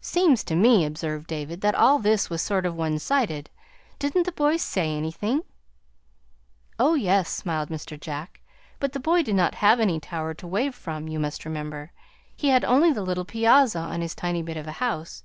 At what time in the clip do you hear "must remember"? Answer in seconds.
11.18-11.90